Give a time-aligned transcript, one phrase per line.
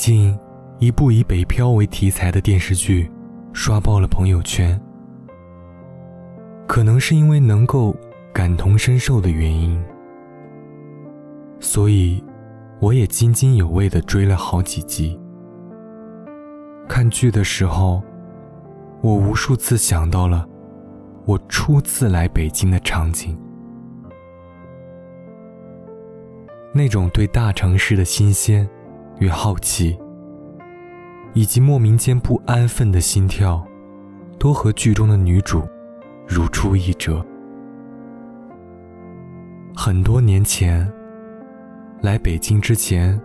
[0.00, 0.34] 近，
[0.78, 3.06] 一部以北漂为题材的电视剧
[3.52, 4.80] 刷爆了朋友圈。
[6.66, 7.94] 可能是因为能够
[8.32, 9.78] 感同身受的原因，
[11.58, 12.24] 所以
[12.80, 15.20] 我也津津有味地追了好几集。
[16.88, 18.02] 看剧的时候，
[19.02, 20.48] 我无数次想到了
[21.26, 23.38] 我初次来北京的场景。
[26.72, 28.66] 那种对大城市的新鲜
[29.20, 29.98] 与好奇，
[31.34, 33.62] 以及莫名间不安分的心跳，
[34.38, 35.62] 都和剧中的女主
[36.26, 37.24] 如出一辙。
[39.76, 40.90] 很多年前，
[42.00, 43.20] 来北京之前，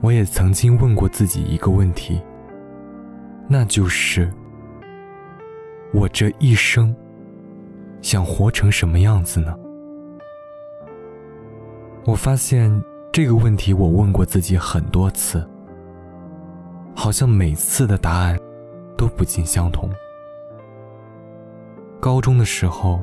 [0.00, 2.22] 我也曾经问过自己一个问题，
[3.48, 4.32] 那就是：
[5.92, 6.94] 我这一生
[8.00, 9.52] 想活成什么样子呢？
[12.04, 12.82] 我发现
[13.12, 15.46] 这个问题，我问过自己很多次，
[16.96, 18.38] 好像每次的答案
[18.96, 19.90] 都不尽相同。
[22.00, 23.02] 高中的时候，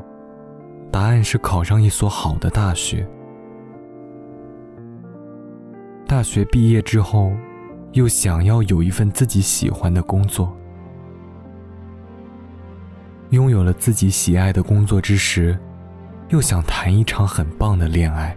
[0.92, 3.06] 答案是考上一所好的大学；
[6.08, 7.32] 大学毕业之后，
[7.92, 10.48] 又想要有一份自己喜欢的工作；
[13.30, 15.56] 拥有了自己喜爱的工作之时，
[16.30, 18.36] 又想谈一场很棒的恋爱。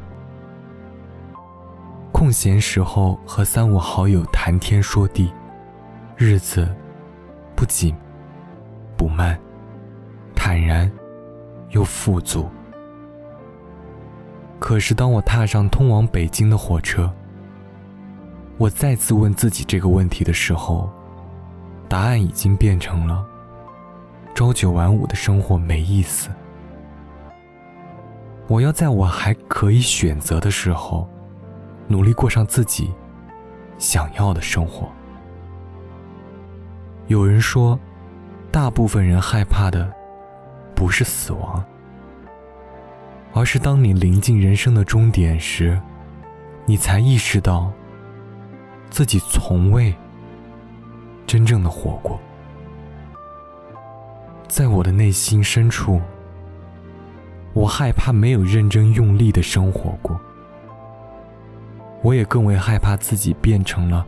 [2.22, 5.32] 空闲时候和三五好友谈天说地，
[6.16, 6.72] 日子
[7.56, 7.92] 不紧
[8.96, 9.36] 不慢，
[10.32, 10.88] 坦然
[11.70, 12.48] 又富足。
[14.60, 17.12] 可是当我踏上通往北京的火车，
[18.56, 20.88] 我再次问自己这个问题的时候，
[21.88, 23.26] 答案已经变成了：
[24.32, 26.30] 朝九晚五的生活没意思。
[28.46, 31.08] 我要在我还可以选择的时候。
[31.92, 32.90] 努力过上自己
[33.76, 34.90] 想要的生活。
[37.06, 37.78] 有人说，
[38.50, 39.92] 大部分人害怕的
[40.74, 41.62] 不是死亡，
[43.34, 45.78] 而是当你临近人生的终点时，
[46.64, 47.70] 你才意识到
[48.88, 49.94] 自己从未
[51.26, 52.18] 真正的活过。
[54.48, 56.00] 在我的内心深处，
[57.52, 60.18] 我害怕没有认真用力的生活过。
[62.02, 64.04] 我也更为害怕自己变成了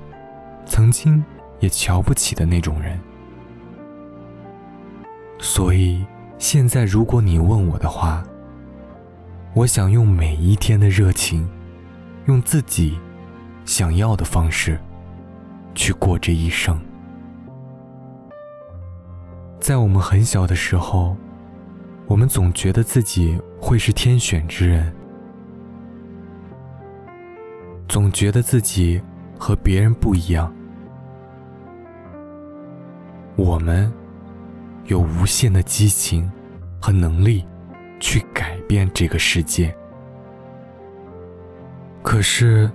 [0.66, 1.24] 曾经
[1.60, 2.98] 也瞧不起的那种人，
[5.38, 6.04] 所以
[6.38, 8.22] 现在如果你问我的话，
[9.54, 11.48] 我想用每一天的热情，
[12.26, 12.98] 用自己
[13.64, 14.78] 想要的方式
[15.74, 16.78] 去过这一生。
[19.60, 21.16] 在我们很小的时候，
[22.06, 24.92] 我们总觉得自己会是天选之人。
[27.88, 29.00] 总觉得自己
[29.38, 30.52] 和别人不一样。
[33.36, 33.92] 我们
[34.86, 36.30] 有无限的激情
[36.80, 37.44] 和能力
[38.00, 39.74] 去改变这个世界。
[42.02, 42.70] 可是，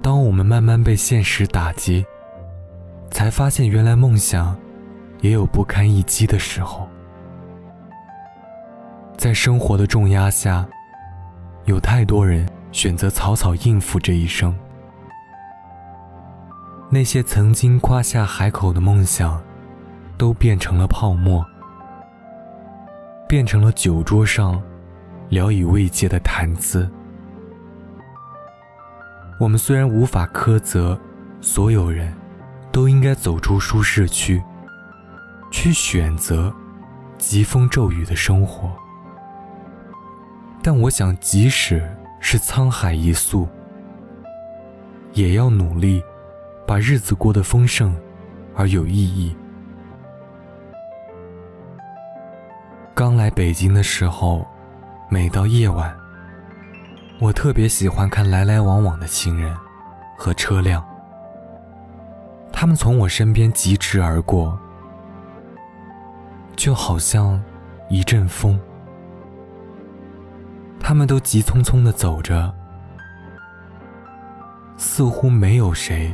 [0.00, 2.04] 当我们慢慢被现实打击，
[3.10, 4.56] 才发现原来梦想
[5.20, 6.88] 也有不堪一击的时候。
[9.16, 10.66] 在生活的重压下，
[11.64, 12.48] 有太多人。
[12.70, 14.54] 选择草草应付这一生，
[16.90, 19.42] 那些曾经夸下海口的梦想，
[20.16, 21.44] 都变成了泡沫，
[23.26, 24.62] 变成了酒桌上
[25.28, 26.88] 聊以慰藉的谈资。
[29.40, 30.98] 我们虽然无法苛责
[31.40, 32.14] 所有人，
[32.70, 34.42] 都应该走出舒适区，
[35.50, 36.54] 去选择
[37.16, 38.70] 疾风骤雨的生活，
[40.62, 41.82] 但我想，即使。
[42.20, 43.48] 是沧海一粟，
[45.12, 46.02] 也要努力，
[46.66, 47.96] 把日子过得丰盛
[48.54, 49.36] 而有意义。
[52.94, 54.46] 刚来北京的时候，
[55.08, 55.96] 每到夜晚，
[57.20, 59.56] 我特别喜欢看来来往往的行人
[60.16, 60.84] 和车辆，
[62.52, 64.58] 他们从我身边疾驰而过，
[66.56, 67.40] 就好像
[67.88, 68.58] 一阵风。
[70.88, 72.50] 他们都急匆匆地走着，
[74.78, 76.10] 似乎没有谁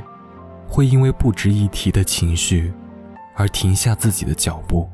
[0.66, 2.74] 会因为不值一提的情绪
[3.36, 4.90] 而停下自己的脚步。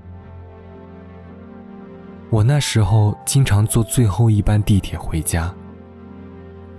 [2.28, 5.50] 我那时候经常坐最后一班地铁回家，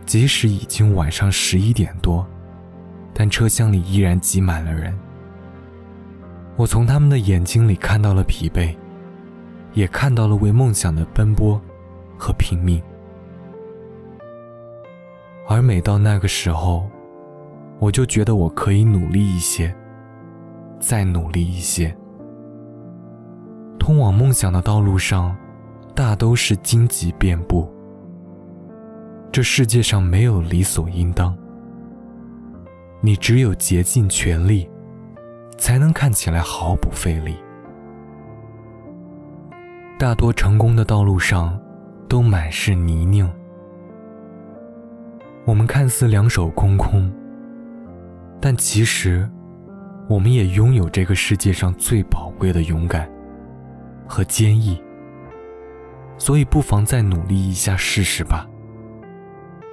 [0.06, 2.24] 即使已经晚上十一点多，
[3.15, 4.95] 但车厢里依然挤满了人。
[6.56, 8.75] 我从他们的眼睛里看到了疲惫，
[9.74, 11.59] 也看到了为梦想的奔波
[12.15, 12.80] 和拼命。
[15.48, 16.90] 而每到那个时候，
[17.80, 19.76] 我就觉得我可以努力一些，
[20.80, 21.96] 再努力一些。
[23.78, 25.36] 通往梦想的道路上，
[25.96, 27.70] 大都是荆棘遍布。
[29.32, 31.36] 这世界上没有理所应当，
[33.02, 34.70] 你只有竭尽全力，
[35.58, 37.36] 才能看起来毫不费力。
[39.98, 41.60] 大多成功的道路上，
[42.08, 43.30] 都满是泥泞。
[45.46, 47.12] 我们看似两手空空，
[48.40, 49.30] 但其实，
[50.08, 53.10] 我们也拥有这个世界上最宝贵的勇敢
[54.08, 54.82] 和坚毅。
[56.18, 58.48] 所以，不妨再努力一下试试吧。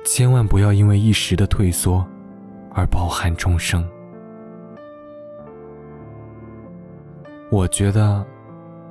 [0.04, 2.06] 千万不要因为一时的退缩，
[2.72, 3.86] 而抱憾终生。
[7.50, 8.26] 我觉得。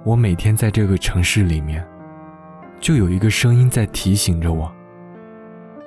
[0.03, 1.85] 我每天在这个城市里面，
[2.79, 4.73] 就有一个声音在提醒着我：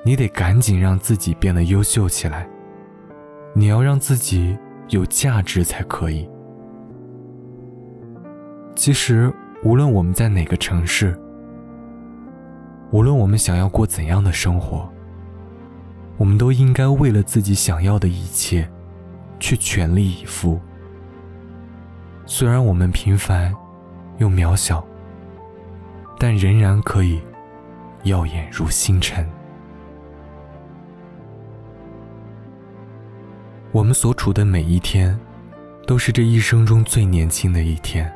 [0.04, 2.48] 你得赶紧让自己变得优秀起来，
[3.54, 4.56] 你要让自己
[4.88, 6.28] 有价值才可以。
[8.74, 9.32] 其实，
[9.62, 11.18] 无论我们在哪个城市，
[12.90, 14.88] 无论我们想要过怎样的生活，
[16.16, 18.68] 我们都应该为了自己想要的一切，
[19.38, 20.60] 去全力以赴。
[22.26, 23.54] 虽然我们平凡。
[24.18, 24.86] 又渺小，
[26.18, 27.22] 但仍然可以
[28.02, 29.26] 耀眼如星辰。
[33.72, 35.16] 我们所处的每一天，
[35.86, 38.12] 都是这一生中最年轻的一天，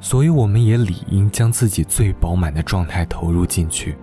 [0.00, 3.94] 所以我们也理应将自己最饱满的状态投入进去。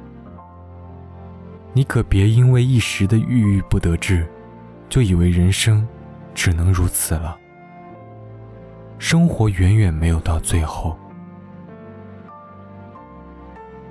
[1.73, 4.27] 你可别因为一时的郁郁不得志，
[4.87, 5.87] 就以为人生
[6.35, 7.35] 只能如此了。
[8.99, 10.95] 生活远远没有到最后，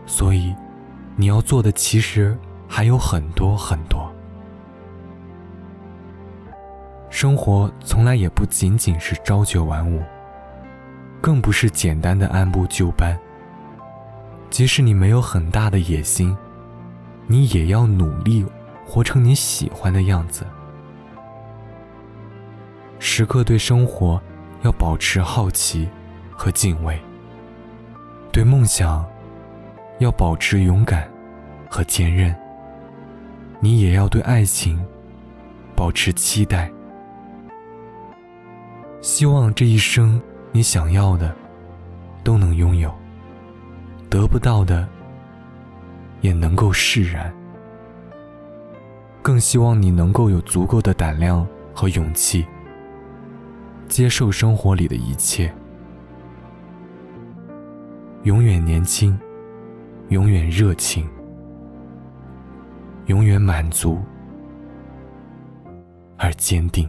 [0.07, 0.55] 所以
[1.17, 2.39] 你要做的其实
[2.69, 4.12] 还有很多很多。
[7.13, 10.03] 生活从来也不仅仅是朝九晚五，
[11.21, 13.15] 更不是简单的按部就班。
[14.49, 16.35] 即使你没有很大的野心，
[17.27, 18.45] 你也要努力
[18.87, 20.47] 活成你喜欢的样子，
[22.99, 24.21] 时刻对生活。
[24.63, 25.89] 要保持好奇
[26.37, 26.97] 和敬畏，
[28.31, 29.05] 对梦想
[29.99, 31.11] 要保持勇敢
[31.69, 32.33] 和坚韧。
[33.59, 34.81] 你也要对爱情
[35.75, 36.71] 保持期待，
[39.03, 40.23] 希望这一生
[40.53, 41.35] 你想要的
[42.23, 42.95] 都能拥有，
[44.09, 44.89] 得不到的
[46.21, 47.35] 也能够释然。
[49.21, 51.45] 更希望你能够有足够的胆量
[51.75, 52.47] 和勇气。
[53.89, 55.53] 接受生活里的一切，
[58.23, 59.19] 永远年轻，
[60.11, 61.07] 永远热情，
[63.07, 64.01] 永远满足
[66.17, 66.89] 而坚定。